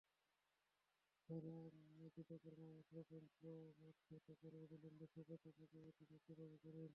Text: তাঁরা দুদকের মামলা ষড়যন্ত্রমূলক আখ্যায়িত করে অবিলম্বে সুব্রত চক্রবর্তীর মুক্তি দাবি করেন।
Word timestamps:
তাঁরা 1.29 1.55
দুদকের 2.15 2.53
মামলা 2.59 2.81
ষড়যন্ত্রমূলক 2.89 3.77
আখ্যায়িত 3.89 4.27
করে 4.41 4.57
অবিলম্বে 4.63 5.05
সুব্রত 5.13 5.43
চক্রবর্তীর 5.51 6.09
মুক্তি 6.13 6.33
দাবি 6.39 6.57
করেন। 6.63 6.89